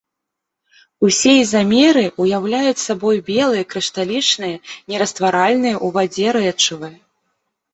[1.07, 4.55] Усе ізамеры ўяўляюць сабой белыя крышталічныя
[4.93, 6.89] нерастваральныя ў вадзе рэчывы.